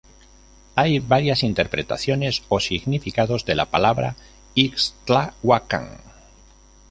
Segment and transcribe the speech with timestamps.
[0.73, 4.15] Hay varias interpretaciones o significados de la palabra
[4.55, 5.99] Ixtlahuacán.